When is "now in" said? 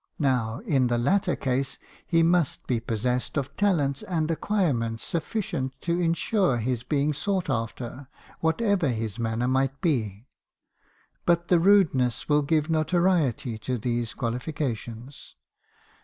0.17-0.87